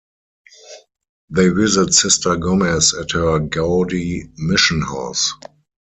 They 1.29 1.49
visit 1.49 1.93
Sister 1.93 2.35
Gomez 2.35 2.95
at 2.95 3.11
her 3.11 3.37
gaudy 3.37 4.31
mission 4.35 4.81
house. 4.81 5.31